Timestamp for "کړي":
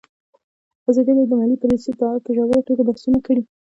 3.27-3.43